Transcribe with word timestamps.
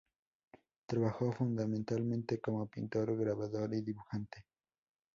Trabajó 0.87 1.31
fundamentalmente 1.31 2.41
como 2.41 2.65
pintor, 2.67 3.15
grabador 3.17 3.71
y 3.75 3.81
dibujante. 3.83 4.47